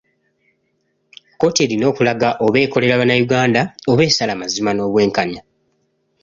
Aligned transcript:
Kkooti 1.33 1.59
erina 1.67 1.85
okulaga 1.91 2.29
oba 2.45 2.57
ekolera 2.67 2.97
bannayuganda 3.01 3.61
oba 3.91 4.03
esala 4.09 4.33
mazima 4.41 4.71
n’obwenkanya. 4.73 5.41